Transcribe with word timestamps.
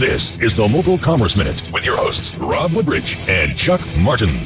This 0.00 0.40
is 0.40 0.54
the 0.54 0.66
Mobile 0.66 0.96
Commerce 0.96 1.36
Minute 1.36 1.70
with 1.74 1.84
your 1.84 1.98
hosts, 1.98 2.34
Rob 2.36 2.72
Woodbridge 2.72 3.18
and 3.28 3.54
Chuck 3.54 3.82
Martin. 3.98 4.40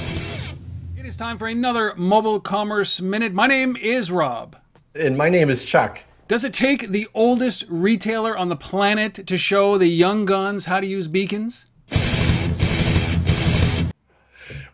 It 0.96 1.07
is 1.07 1.15
time 1.15 1.38
for 1.38 1.46
another 1.46 1.95
Mobile 1.95 2.41
Commerce 2.41 3.00
Minute. 3.00 3.32
My 3.32 3.46
name 3.46 3.77
is 3.77 4.11
Rob. 4.11 4.56
And 4.96 5.17
my 5.17 5.29
name 5.29 5.48
is 5.48 5.64
Chuck. 5.64 6.01
Does 6.27 6.43
it 6.43 6.53
take 6.53 6.88
the 6.88 7.06
oldest 7.14 7.67
retailer 7.69 8.37
on 8.37 8.48
the 8.48 8.56
planet 8.56 9.29
to 9.29 9.38
show 9.38 9.79
the 9.79 9.87
young 9.87 10.25
guns 10.25 10.64
how 10.64 10.80
to 10.80 10.87
use 10.88 11.07
beacons? 11.07 11.66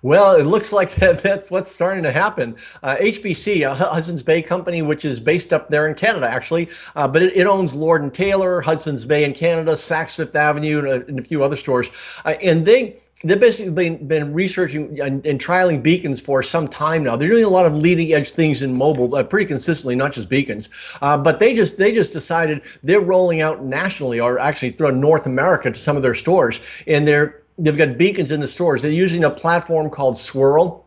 Well, 0.03 0.37
it 0.37 0.45
looks 0.45 0.73
like 0.81 0.95
that, 0.97 1.23
that's 1.23 1.51
what's 1.51 1.71
starting 1.71 2.03
to 2.05 2.13
happen. 2.13 2.57
Uh, 2.83 2.97
HBC, 2.97 3.71
a 3.71 3.75
Hudson's 3.75 4.23
Bay 4.23 4.43
company, 4.43 4.83
which 4.83 5.05
is 5.05 5.21
based 5.21 5.53
up 5.53 5.69
there 5.69 5.89
in 5.89 5.95
Canada, 5.95 6.29
actually, 6.29 6.69
uh, 6.97 7.07
but 7.07 7.23
it, 7.23 7.37
it, 7.37 7.47
owns 7.47 7.75
Lord 7.75 8.03
and 8.03 8.13
Taylor, 8.13 8.61
Hudson's 8.61 9.05
Bay 9.05 9.25
in 9.25 9.35
Canada, 9.35 9.73
Saks 9.73 10.17
Fifth 10.17 10.37
Avenue, 10.37 10.79
and 10.79 10.89
a, 10.89 11.07
and 11.07 11.19
a 11.19 11.23
few 11.23 11.43
other 11.43 11.57
stores. 11.57 11.91
Uh, 12.25 12.31
and 12.43 12.65
they 12.65 13.01
they've 13.25 13.41
basically 13.41 13.73
been, 13.73 14.07
been 14.07 14.33
researching 14.33 14.99
and, 15.01 15.25
and, 15.27 15.39
trialing 15.39 15.83
beacons 15.83 16.21
for 16.21 16.43
some 16.43 16.67
time 16.67 17.05
now. 17.05 17.17
They're 17.17 17.29
doing 17.29 17.45
a 17.45 17.51
lot 17.51 17.67
of 17.67 17.75
leading 17.75 18.15
edge 18.15 18.33
things 18.33 18.63
in 18.63 18.77
mobile 18.77 19.15
uh, 19.15 19.23
pretty 19.25 19.47
consistently, 19.47 19.95
not 19.95 20.13
just 20.13 20.29
beacons. 20.29 20.71
Uh, 21.03 21.19
but 21.19 21.39
they 21.39 21.55
just 21.55 21.77
they 21.77 21.93
just 21.93 22.13
decided 22.13 22.63
they're 22.83 23.01
rolling 23.01 23.43
out 23.43 23.65
nationally, 23.65 24.21
or 24.21 24.39
actually 24.39 24.71
throughout 24.71 24.95
North 24.95 25.27
America 25.27 25.71
to 25.71 25.79
some 25.79 25.97
of 25.97 26.03
their 26.03 26.15
stores, 26.15 26.61
and 26.87 27.07
they're 27.07 27.40
they've 27.61 27.77
got 27.77 27.99
beacons 27.99 28.33
in 28.33 28.41
the 28.41 28.49
stores. 28.49 28.83
They're 28.83 28.91
using 28.91 29.25
a 29.25 29.31
platform 29.31 29.91
called 29.91 30.17
Swirl. 30.17 30.87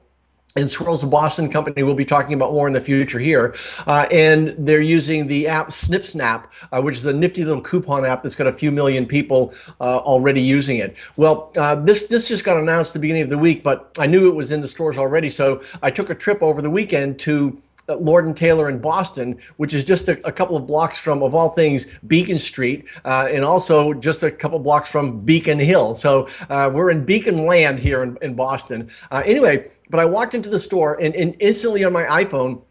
And 0.55 0.69
Swirl's 0.69 1.01
a 1.03 1.07
Boston 1.07 1.49
company 1.49 1.81
we'll 1.81 1.95
be 1.95 2.05
talking 2.05 2.35
about 2.35 2.53
more 2.53 2.67
in 2.67 2.73
the 2.73 2.81
future 2.81 3.17
here. 3.17 3.55
Uh, 3.87 4.07
and 4.11 4.53
they're 4.59 4.81
using 4.81 5.25
the 5.25 5.47
app 5.47 5.69
SnipSnap, 5.69 6.45
uh, 6.71 6.79
which 6.79 6.95
is 6.95 7.07
a 7.07 7.13
nifty 7.13 7.43
little 7.43 7.63
coupon 7.63 8.05
app 8.05 8.21
that's 8.21 8.35
got 8.35 8.45
a 8.45 8.51
few 8.51 8.71
million 8.71 9.07
people 9.07 9.51
uh, 9.81 9.97
already 9.97 10.41
using 10.41 10.77
it. 10.77 10.95
Well, 11.17 11.51
uh, 11.57 11.73
this, 11.75 12.05
this 12.05 12.27
just 12.27 12.43
got 12.43 12.57
announced 12.57 12.91
at 12.91 12.93
the 12.93 12.99
beginning 12.99 13.23
of 13.23 13.29
the 13.29 13.37
week, 13.37 13.63
but 13.63 13.95
I 13.97 14.05
knew 14.05 14.27
it 14.29 14.35
was 14.35 14.51
in 14.51 14.61
the 14.61 14.67
stores 14.67 14.99
already. 14.99 15.29
So 15.29 15.63
I 15.81 15.89
took 15.89 16.11
a 16.11 16.15
trip 16.15 16.43
over 16.43 16.61
the 16.61 16.69
weekend 16.69 17.17
to 17.21 17.59
Lord 17.87 18.25
and 18.25 18.35
Taylor 18.35 18.69
in 18.69 18.79
Boston, 18.79 19.39
which 19.57 19.73
is 19.73 19.83
just 19.83 20.07
a, 20.07 20.25
a, 20.27 20.31
couple 20.31 20.55
of 20.55 20.65
blocks 20.65 20.97
from, 20.97 21.21
of 21.21 21.35
all 21.35 21.49
things, 21.49 21.87
Beacon 22.07 22.39
Street, 22.39 22.85
uh, 23.05 23.27
and 23.29 23.43
also 23.43 23.93
just 23.93 24.23
a 24.23 24.31
couple 24.31 24.59
blocks 24.59 24.89
from 24.89 25.19
Beacon 25.21 25.59
Hill. 25.59 25.95
So 25.95 26.27
uh, 26.49 26.71
we're 26.73 26.91
in 26.91 27.05
Beacon 27.05 27.45
Land 27.45 27.79
here 27.79 28.03
in, 28.03 28.17
in 28.21 28.35
Boston. 28.35 28.89
Uh, 29.11 29.21
anyway, 29.25 29.69
but 29.89 29.99
I 29.99 30.05
walked 30.05 30.33
into 30.33 30.49
the 30.49 30.59
store 30.59 30.99
and, 31.01 31.13
and 31.15 31.35
instantly 31.39 31.83
on 31.83 31.93
my 31.93 32.03
iPhone, 32.03 32.61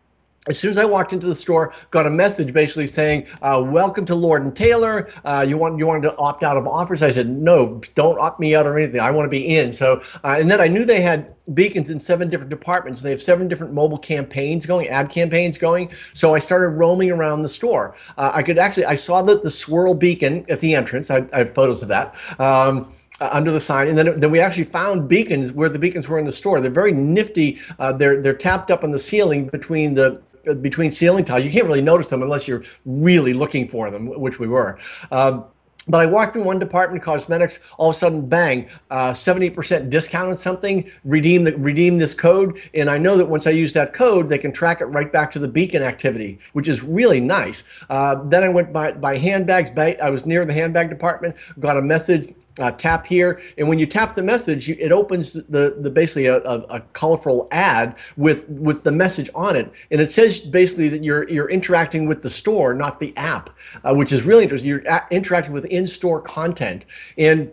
as 0.49 0.59
soon 0.59 0.71
as 0.71 0.79
I 0.79 0.85
walked 0.85 1.13
into 1.13 1.29
the 1.29 1.37
store, 1.37 1.73
got 1.93 2.05
a 2.05 2.11
message 2.11 2.53
basically 2.53 2.89
saying, 2.89 3.29
uh, 3.43 3.63
"Welcome 3.65 4.05
to 4.07 4.15
Lord 4.17 4.43
and 4.43 4.55
Taylor. 4.57 5.09
Uh, 5.25 5.45
you 5.47 5.57
want 5.57 5.79
you 5.79 5.87
wanted 5.87 6.03
to 6.03 6.17
opt 6.17 6.43
out 6.43 6.57
of 6.57 6.67
offers?" 6.67 7.01
I 7.01 7.13
said, 7.13 7.29
"No, 7.29 7.81
don't 7.95 8.19
opt 8.19 8.41
me 8.41 8.57
out 8.57 8.67
or 8.67 8.77
anything. 8.77 8.99
I 8.99 9.13
want 9.13 9.27
to 9.27 9.31
be 9.31 9.57
in." 9.57 9.73
So, 9.73 10.03
uh, 10.25 10.37
and 10.41 10.51
then 10.51 10.61
I 10.61 10.67
knew 10.67 10.85
they 10.85 11.01
had 11.01 11.33
beacons 11.55 11.91
in 11.91 12.01
seven 12.01 12.29
different 12.29 12.51
departments. 12.51 13.03
They 13.03 13.11
have 13.11 13.23
seven 13.23 13.47
different 13.47 13.73
mobile 13.73 13.99
campaigns 13.99 14.67
going, 14.67 14.89
ad 14.89 15.11
campaigns 15.11 15.59
going. 15.59 15.93
So 16.13 16.35
I 16.35 16.41
started 16.41 16.71
roaming 16.71 17.13
around 17.13 17.43
the 17.43 17.49
store. 17.49 17.95
Uh, 18.19 18.33
I 18.35 18.43
could 18.43 18.59
actually 18.59 18.87
I 18.87 18.97
saw 18.97 19.23
that 19.23 19.43
the 19.43 19.51
swirl 19.51 19.95
beacon 19.95 20.45
at 20.49 20.59
the 20.59 20.75
entrance. 20.75 21.09
I, 21.09 21.25
I 21.33 21.39
have 21.39 21.55
photos 21.55 21.83
of 21.83 21.89
that. 21.89 22.17
Um, 22.41 22.93
under 23.21 23.53
the 23.53 23.61
sign, 23.61 23.87
and 23.87 23.97
then 23.97 24.19
then 24.19 24.33
we 24.33 24.41
actually 24.41 24.65
found 24.65 25.09
beacons 25.09 25.53
where 25.53 25.69
the 25.69 25.79
beacons 25.79 26.09
were 26.09 26.19
in 26.19 26.27
the 26.27 26.33
store. 26.33 26.61
They're 26.61 26.73
very 26.73 26.91
nifty. 26.91 27.61
Uh, 27.79 27.93
they're 27.93 28.21
they're 28.21 28.35
tapped 28.35 28.73
up 28.73 28.83
on 28.83 28.91
the 28.91 28.99
ceiling 28.99 29.47
between 29.47 29.95
the 29.95 30.21
between 30.61 30.91
ceiling 30.91 31.25
tiles. 31.25 31.45
You 31.45 31.51
can't 31.51 31.67
really 31.67 31.83
notice 31.83 32.09
them 32.09 32.23
unless 32.23 32.49
you're 32.49 32.65
really 32.85 33.33
looking 33.33 33.67
for 33.67 33.91
them, 33.91 34.07
which 34.07 34.39
we 34.39 34.49
were. 34.49 34.79
Uh, 35.11 35.43
but 35.89 36.01
I 36.01 36.07
walked 36.07 36.35
through 36.35 36.45
one 36.45 36.61
department, 36.61 37.03
cosmetics. 37.03 37.59
All 37.77 37.91
of 37.91 37.97
a 37.97 37.99
sudden, 37.99 38.29
bang, 38.29 38.69
uh, 38.91 39.13
seventy 39.13 39.51
uh, 39.51 39.55
percent 39.55 39.91
discount 39.91 40.29
on 40.29 40.37
something. 40.37 40.89
Redeem 41.05 41.43
the 41.43 41.57
redeem 41.57 41.99
this 41.99 42.15
code, 42.15 42.61
and 42.75 42.89
I 42.89 42.99
know 42.99 43.17
that 43.17 43.27
once 43.27 43.49
I 43.49 43.51
use 43.51 43.73
that 43.73 43.93
code, 43.93 44.29
they 44.29 44.39
can 44.39 44.53
track 44.53 44.81
it 44.81 44.87
right 44.87 45.13
back 45.13 45.33
to 45.33 45.41
the 45.41 45.49
beacon 45.49 45.83
activity, 45.83 46.39
which 46.53 46.69
is 46.69 46.85
really 46.85 47.21
nice. 47.21 47.65
Uh, 47.91 48.23
then 48.27 48.45
I 48.45 48.49
went 48.49 48.73
by 48.73 48.93
by 48.93 49.17
handbags. 49.17 49.71
By, 49.71 49.97
I 50.01 50.11
was 50.11 50.25
near 50.25 50.45
the 50.45 50.53
handbag 50.53 50.89
department. 50.89 51.35
Got 51.59 51.77
a 51.77 51.83
message 51.83 52.33
uh, 52.59 52.71
tap 52.73 53.07
here, 53.07 53.41
and 53.57 53.69
when 53.69 53.79
you 53.79 53.87
tap 53.87 54.15
the 54.15 54.23
message, 54.23 54.69
you, 54.69 54.77
it 54.79 54.93
opens 54.93 55.33
the 55.33 55.77
the 55.79 55.91
basically 55.91 56.27
a, 56.27 56.37
a, 56.39 56.59
a, 56.69 56.81
colorful 56.93 57.49
ad 57.51 57.97
with 58.17 58.49
with 58.49 58.85
the 58.85 58.93
message 58.93 59.31
on 59.35 59.57
it, 59.57 59.73
and 59.91 60.01
it 60.01 60.11
says 60.11 60.41
basically 60.41 60.89
that 60.89 61.03
you're 61.03 61.29
you're 61.29 61.51
interacting 61.51 62.07
with 62.07 62.23
the 62.23 62.31
store, 62.31 62.75
not 62.75 63.01
the 63.01 63.17
app, 63.17 63.51
uh, 63.85 63.95
which 63.95 64.13
is 64.13 64.25
really 64.25 64.43
interesting. 64.43 64.69
You're 64.69 64.85
interacting 65.11 65.53
with 65.53 65.65
in-store 65.67 66.21
content, 66.21 66.85
and 67.17 67.51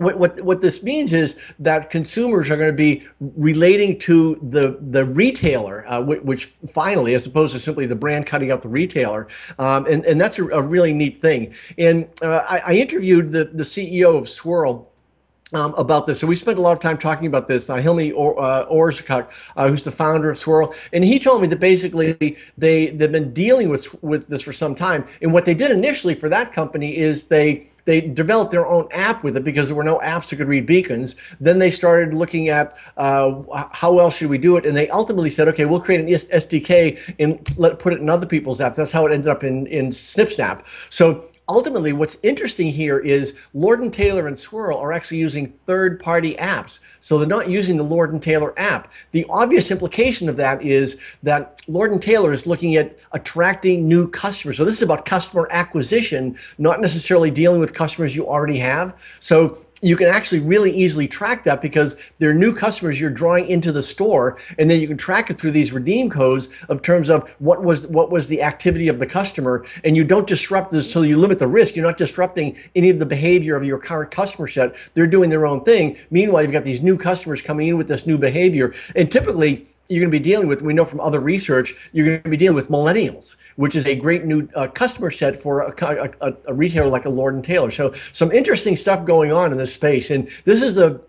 what, 0.00 0.18
what, 0.18 0.40
what 0.40 0.60
this 0.60 0.82
means 0.82 1.12
is 1.12 1.36
that 1.58 1.90
consumers 1.90 2.50
are 2.50 2.56
going 2.56 2.70
to 2.70 2.76
be 2.76 3.06
relating 3.20 3.98
to 4.00 4.36
the 4.42 4.78
the 4.80 5.04
retailer, 5.04 5.86
uh, 5.88 6.00
which, 6.00 6.22
which, 6.22 6.46
finally, 6.72 7.14
as 7.14 7.26
opposed 7.26 7.52
to 7.52 7.58
simply 7.58 7.84
the 7.86 7.94
brand 7.94 8.26
cutting 8.26 8.50
out 8.50 8.62
the 8.62 8.68
retailer, 8.68 9.28
um, 9.58 9.84
and 9.86 10.04
and 10.06 10.20
that's 10.20 10.38
a, 10.38 10.46
a, 10.48 10.62
really 10.62 10.94
neat 10.94 11.20
thing. 11.20 11.54
And 11.76 12.08
uh, 12.22 12.44
I, 12.48 12.62
I, 12.66 12.72
interviewed 12.74 13.30
the 13.30 13.44
the 13.44 13.62
CEO 13.62 14.16
of 14.16 14.28
Swirl. 14.28 14.89
Um, 15.52 15.74
about 15.74 16.06
this. 16.06 16.20
So 16.20 16.28
we 16.28 16.36
spent 16.36 16.58
a 16.58 16.60
lot 16.60 16.74
of 16.74 16.78
time 16.78 16.96
talking 16.96 17.26
about 17.26 17.48
this. 17.48 17.68
Uh, 17.68 17.74
Hilmi 17.74 18.12
or, 18.14 18.38
uh, 18.38 18.66
uh, 19.56 19.68
who's 19.68 19.82
the 19.82 19.90
founder 19.90 20.30
of 20.30 20.38
Swirl, 20.38 20.72
and 20.92 21.02
he 21.02 21.18
told 21.18 21.42
me 21.42 21.48
that 21.48 21.58
basically 21.58 22.12
they 22.56 22.86
they've 22.90 23.10
been 23.10 23.32
dealing 23.32 23.68
with 23.68 24.00
with 24.00 24.28
this 24.28 24.42
for 24.42 24.52
some 24.52 24.76
time. 24.76 25.04
And 25.22 25.32
what 25.32 25.44
they 25.44 25.54
did 25.54 25.72
initially 25.72 26.14
for 26.14 26.28
that 26.28 26.52
company 26.52 26.96
is 26.96 27.24
they 27.24 27.68
they 27.84 28.00
developed 28.00 28.52
their 28.52 28.66
own 28.66 28.86
app 28.92 29.24
with 29.24 29.36
it 29.36 29.42
because 29.42 29.68
there 29.68 29.76
were 29.76 29.82
no 29.82 29.98
apps 29.98 30.30
that 30.30 30.36
could 30.36 30.46
read 30.46 30.66
beacons. 30.66 31.16
Then 31.40 31.58
they 31.58 31.72
started 31.72 32.14
looking 32.14 32.48
at 32.48 32.76
uh, 32.96 33.42
how 33.72 33.98
else 33.98 34.16
should 34.16 34.30
we 34.30 34.38
do 34.38 34.56
it, 34.56 34.66
and 34.66 34.76
they 34.76 34.88
ultimately 34.90 35.30
said, 35.30 35.48
okay, 35.48 35.64
we'll 35.64 35.80
create 35.80 36.00
an 36.00 36.06
SDK 36.06 37.14
and 37.18 37.58
let 37.58 37.80
put 37.80 37.92
it 37.92 38.00
in 38.00 38.08
other 38.08 38.26
people's 38.26 38.60
apps. 38.60 38.76
That's 38.76 38.92
how 38.92 39.06
it 39.06 39.12
ended 39.12 39.28
up 39.28 39.42
in 39.42 39.66
in 39.66 39.88
SnipSnap. 39.88 40.62
So 40.90 41.24
ultimately, 41.50 41.92
what's 41.92 42.16
interesting 42.22 42.68
here 42.68 42.98
is 42.98 43.36
Lord 43.52 43.80
and 43.80 43.92
Taylor 43.92 44.28
and 44.28 44.38
Swirl 44.38 44.78
are 44.78 44.92
actually 44.92 45.18
using 45.18 45.48
third-party 45.48 46.36
apps. 46.36 46.80
So 47.00 47.18
they're 47.18 47.26
not 47.26 47.50
using 47.50 47.76
the 47.76 47.82
Lord 47.82 48.12
and 48.12 48.22
Taylor 48.22 48.58
app. 48.58 48.92
The 49.10 49.26
obvious 49.28 49.70
implication 49.70 50.28
of 50.28 50.36
that 50.36 50.62
is 50.62 50.98
that 51.22 51.60
Lord 51.68 51.92
and 51.92 52.00
Taylor 52.00 52.32
is 52.32 52.46
looking 52.46 52.76
at 52.76 52.98
attracting 53.12 53.86
new 53.86 54.08
customers. 54.08 54.56
So 54.56 54.64
this 54.64 54.76
is 54.76 54.82
about 54.82 55.04
customer 55.04 55.48
acquisition, 55.50 56.38
not 56.58 56.80
necessarily 56.80 57.30
dealing 57.30 57.60
with 57.60 57.74
customers 57.74 58.14
you 58.14 58.26
already 58.26 58.58
have. 58.58 59.16
So 59.18 59.66
you 59.82 59.96
can 59.96 60.08
actually 60.08 60.40
really 60.40 60.70
easily 60.70 61.08
track 61.08 61.44
that 61.44 61.60
because 61.60 61.96
they're 62.18 62.34
new 62.34 62.54
customers 62.54 63.00
you're 63.00 63.10
drawing 63.10 63.48
into 63.48 63.72
the 63.72 63.82
store 63.82 64.38
and 64.58 64.68
then 64.68 64.80
you 64.80 64.86
can 64.86 64.96
track 64.96 65.30
it 65.30 65.34
through 65.34 65.50
these 65.50 65.72
redeem 65.72 66.10
codes 66.10 66.48
of 66.68 66.82
terms 66.82 67.10
of 67.10 67.28
what 67.38 67.62
was 67.62 67.86
what 67.88 68.10
was 68.10 68.28
the 68.28 68.42
activity 68.42 68.88
of 68.88 68.98
the 68.98 69.06
customer 69.06 69.64
and 69.84 69.96
you 69.96 70.04
don't 70.04 70.26
disrupt 70.26 70.70
this 70.70 70.90
so 70.90 71.02
you 71.02 71.16
limit 71.16 71.38
the 71.38 71.46
risk. 71.46 71.76
You're 71.76 71.86
not 71.86 71.96
disrupting 71.96 72.56
any 72.74 72.90
of 72.90 72.98
the 72.98 73.06
behavior 73.06 73.56
of 73.56 73.64
your 73.64 73.78
current 73.78 74.10
customer 74.10 74.46
set. 74.46 74.76
They're 74.94 75.06
doing 75.06 75.30
their 75.30 75.46
own 75.46 75.64
thing. 75.64 75.96
Meanwhile 76.10 76.42
you've 76.42 76.52
got 76.52 76.64
these 76.64 76.82
new 76.82 76.96
customers 76.96 77.40
coming 77.40 77.68
in 77.68 77.78
with 77.78 77.88
this 77.88 78.06
new 78.06 78.18
behavior 78.18 78.74
and 78.96 79.10
typically 79.10 79.66
you're 79.90 80.00
going 80.00 80.10
to 80.10 80.18
be 80.18 80.22
dealing 80.22 80.46
with, 80.46 80.62
we 80.62 80.72
know 80.72 80.84
from 80.84 81.00
other 81.00 81.18
research, 81.18 81.90
you're 81.92 82.06
going 82.06 82.22
to 82.22 82.30
be 82.30 82.36
dealing 82.36 82.54
with 82.54 82.70
millennials, 82.70 83.36
which 83.56 83.74
is 83.74 83.86
a 83.86 83.94
great 83.94 84.24
new 84.24 84.48
uh, 84.54 84.68
customer 84.68 85.10
set 85.10 85.36
for 85.36 85.62
a, 85.62 86.12
a, 86.20 86.32
a, 86.46 86.54
retailer 86.54 86.88
like 86.88 87.06
a 87.06 87.10
Lord 87.10 87.34
and 87.34 87.44
Taylor. 87.44 87.72
So 87.72 87.92
some 88.12 88.30
interesting 88.30 88.76
stuff 88.76 89.04
going 89.04 89.32
on 89.32 89.50
in 89.50 89.58
this 89.58 89.74
space. 89.74 90.12
And 90.12 90.30
this 90.44 90.62
is 90.62 90.74
the 90.74 91.02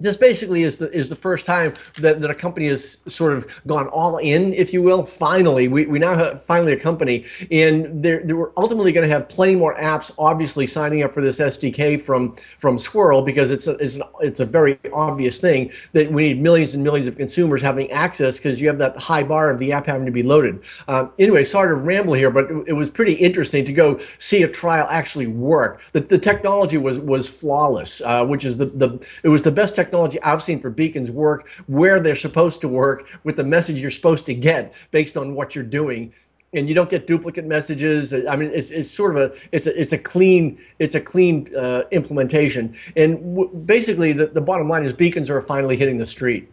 this 0.00 0.16
basically 0.16 0.62
is 0.62 0.78
the 0.78 0.90
is 0.92 1.08
the 1.08 1.16
first 1.16 1.46
time 1.46 1.74
that, 2.00 2.20
that 2.20 2.30
a 2.30 2.34
company 2.34 2.68
has 2.68 2.98
sort 3.06 3.32
of 3.32 3.60
gone 3.66 3.88
all 3.88 4.18
in, 4.18 4.52
if 4.52 4.72
you 4.72 4.82
will. 4.82 5.02
Finally, 5.04 5.68
we, 5.68 5.86
we 5.86 5.98
now 5.98 6.16
have 6.16 6.42
finally 6.42 6.72
a 6.72 6.78
company, 6.78 7.24
and 7.50 8.00
they're, 8.00 8.22
they 8.24 8.34
are 8.34 8.52
ultimately 8.56 8.92
going 8.92 9.06
to 9.06 9.12
have 9.12 9.28
plenty 9.28 9.54
more 9.54 9.76
apps. 9.76 10.10
Obviously, 10.18 10.66
signing 10.66 11.02
up 11.02 11.12
for 11.12 11.22
this 11.22 11.38
SDK 11.38 12.00
from 12.00 12.34
from 12.58 12.78
Swirl 12.78 13.22
because 13.22 13.50
it's 13.50 13.66
a, 13.66 13.76
it's, 13.76 13.96
an, 13.96 14.02
it's 14.20 14.40
a 14.40 14.44
very 14.44 14.78
obvious 14.92 15.40
thing 15.40 15.70
that 15.92 16.10
we 16.10 16.28
need 16.28 16.42
millions 16.42 16.74
and 16.74 16.82
millions 16.82 17.06
of 17.06 17.16
consumers 17.16 17.62
having 17.62 17.90
access 17.90 18.38
because 18.38 18.60
you 18.60 18.68
have 18.68 18.78
that 18.78 18.96
high 18.96 19.22
bar 19.22 19.50
of 19.50 19.58
the 19.58 19.72
app 19.72 19.86
having 19.86 20.06
to 20.06 20.12
be 20.12 20.22
loaded. 20.22 20.62
Um, 20.88 21.12
anyway, 21.18 21.44
sorry 21.44 21.68
to 21.68 21.74
ramble 21.74 22.14
here, 22.14 22.30
but 22.30 22.50
it, 22.50 22.64
it, 22.68 22.72
was 22.72 22.90
pretty 22.90 23.14
interesting 23.14 23.64
to 23.64 23.72
go 23.72 24.00
see 24.18 24.42
a 24.42 24.48
trial 24.48 24.86
actually 24.90 25.28
work. 25.28 25.80
The, 25.92 26.00
the 26.00 26.18
technology 26.18 26.78
was 26.78 26.98
was 26.98 27.28
flawless, 27.28 28.00
uh, 28.00 28.24
which 28.24 28.44
is 28.44 28.58
the 28.58 28.66
the 28.66 29.06
it 29.22 29.28
was 29.28 29.42
the 29.42 29.52
best 29.52 29.74
technology 29.74 29.83
I've 30.22 30.42
seen 30.42 30.60
for 30.60 30.70
beacons 30.70 31.10
work 31.10 31.48
where 31.66 32.00
they're 32.00 32.14
supposed 32.14 32.60
to 32.62 32.68
work 32.68 33.08
with 33.24 33.36
the 33.36 33.44
message 33.44 33.80
you're 33.80 33.90
supposed 33.90 34.26
to 34.26 34.34
get 34.34 34.72
based 34.90 35.16
on 35.16 35.34
what 35.34 35.54
you're 35.54 35.64
doing 35.64 36.12
and 36.54 36.68
you 36.68 36.74
don't 36.74 36.88
get 36.88 37.06
duplicate 37.06 37.44
messages. 37.44 38.14
I 38.14 38.36
mean, 38.36 38.50
it's, 38.52 38.70
it's 38.70 38.90
sort 38.90 39.16
of 39.16 39.22
a 39.22 39.36
it's 39.52 39.66
a 39.66 39.80
it's 39.80 39.92
a 39.92 39.98
clean 39.98 40.58
it's 40.78 40.94
a 40.94 41.00
clean 41.00 41.54
uh, 41.56 41.82
implementation. 41.90 42.76
And 42.96 43.66
basically, 43.66 44.12
the, 44.12 44.26
the 44.26 44.40
bottom 44.40 44.68
line 44.68 44.84
is 44.84 44.92
beacons 44.92 45.28
are 45.30 45.40
finally 45.40 45.76
hitting 45.76 45.96
the 45.96 46.06
street. 46.06 46.50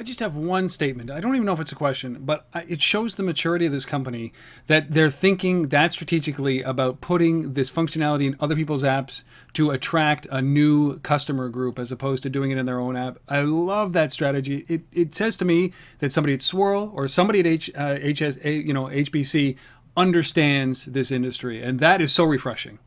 I 0.00 0.02
just 0.02 0.20
have 0.20 0.34
one 0.34 0.70
statement. 0.70 1.10
I 1.10 1.20
don't 1.20 1.34
even 1.34 1.44
know 1.44 1.52
if 1.52 1.60
it's 1.60 1.72
a 1.72 1.76
question, 1.76 2.20
but 2.22 2.46
it 2.66 2.80
shows 2.80 3.16
the 3.16 3.22
maturity 3.22 3.66
of 3.66 3.72
this 3.72 3.84
company 3.84 4.32
that 4.66 4.92
they're 4.92 5.10
thinking 5.10 5.68
that 5.68 5.92
strategically 5.92 6.62
about 6.62 7.02
putting 7.02 7.52
this 7.52 7.70
functionality 7.70 8.26
in 8.26 8.34
other 8.40 8.56
people's 8.56 8.82
apps 8.82 9.24
to 9.52 9.70
attract 9.72 10.26
a 10.30 10.40
new 10.40 10.98
customer 11.00 11.50
group 11.50 11.78
as 11.78 11.92
opposed 11.92 12.22
to 12.22 12.30
doing 12.30 12.50
it 12.50 12.56
in 12.56 12.64
their 12.64 12.80
own 12.80 12.96
app. 12.96 13.18
I 13.28 13.42
love 13.42 13.92
that 13.92 14.10
strategy. 14.10 14.64
It, 14.68 14.84
it 14.90 15.14
says 15.14 15.36
to 15.36 15.44
me 15.44 15.74
that 15.98 16.14
somebody 16.14 16.32
at 16.32 16.40
Swirl 16.40 16.90
or 16.94 17.06
somebody 17.06 17.40
at 17.40 17.46
H, 17.46 17.70
uh, 17.74 17.96
HS, 17.96 18.42
you 18.42 18.72
know, 18.72 18.84
HBC 18.84 19.56
understands 19.98 20.86
this 20.86 21.10
industry, 21.10 21.62
and 21.62 21.78
that 21.80 22.00
is 22.00 22.10
so 22.10 22.24
refreshing. 22.24 22.78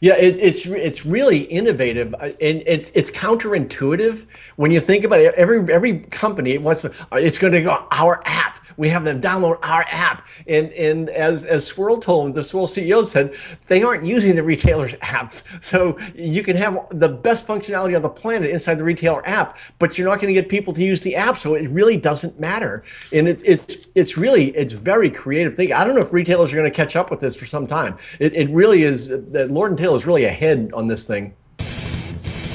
Yeah, 0.00 0.16
it, 0.16 0.38
it's 0.38 0.66
it's 0.66 1.06
really 1.06 1.42
innovative 1.42 2.14
and 2.20 2.34
it's 2.40 2.90
it's 2.94 3.10
counterintuitive 3.10 4.26
when 4.56 4.70
you 4.70 4.80
think 4.80 5.04
about 5.04 5.20
it. 5.20 5.34
Every 5.34 5.72
every 5.72 6.00
company 6.00 6.58
wants 6.58 6.82
to. 6.82 6.92
It's 7.12 7.38
going 7.38 7.52
to 7.52 7.62
go 7.62 7.86
our 7.90 8.22
app 8.24 8.51
we 8.76 8.88
have 8.88 9.04
them 9.04 9.20
download 9.20 9.58
our 9.62 9.84
app. 9.90 10.26
And 10.46 10.72
and 10.72 11.10
as 11.10 11.44
as 11.44 11.66
Swirl 11.66 11.98
told 11.98 12.34
the 12.34 12.42
Swirl 12.42 12.66
CEO 12.66 13.04
said, 13.04 13.34
they 13.68 13.82
aren't 13.82 14.04
using 14.04 14.34
the 14.34 14.42
retailer's 14.42 14.92
apps. 14.94 15.42
So 15.60 15.98
you 16.14 16.42
can 16.42 16.56
have 16.56 16.86
the 16.90 17.08
best 17.08 17.46
functionality 17.46 17.96
on 17.96 18.02
the 18.02 18.08
planet 18.08 18.50
inside 18.50 18.76
the 18.76 18.84
retailer 18.84 19.26
app, 19.26 19.58
but 19.78 19.98
you're 19.98 20.08
not 20.08 20.20
going 20.20 20.34
to 20.34 20.40
get 20.40 20.48
people 20.48 20.72
to 20.74 20.82
use 20.82 21.02
the 21.02 21.16
app. 21.16 21.38
So 21.38 21.54
it 21.54 21.70
really 21.70 21.96
doesn't 21.96 22.38
matter. 22.38 22.84
And 23.12 23.28
it's 23.28 23.42
it's 23.44 23.88
it's 23.94 24.16
really 24.16 24.48
it's 24.56 24.72
very 24.72 25.10
creative 25.10 25.54
thing. 25.54 25.72
I 25.72 25.84
don't 25.84 25.94
know 25.94 26.00
if 26.00 26.12
retailers 26.12 26.52
are 26.52 26.56
going 26.56 26.70
to 26.70 26.76
catch 26.76 26.96
up 26.96 27.10
with 27.10 27.20
this 27.20 27.36
for 27.36 27.46
some 27.46 27.66
time. 27.66 27.96
It 28.18 28.34
it 28.34 28.50
really 28.50 28.82
is 28.82 29.08
that 29.08 29.50
Lord 29.50 29.72
and 29.72 29.78
Taylor 29.78 29.96
is 29.96 30.06
really 30.06 30.24
ahead 30.24 30.70
on 30.74 30.86
this 30.86 31.06
thing. 31.06 31.34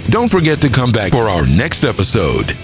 Don't 0.10 0.30
forget 0.30 0.62
to 0.62 0.70
come 0.70 0.92
back 0.92 1.12
for 1.12 1.24
our 1.24 1.46
next 1.46 1.84
episode. 1.84 2.58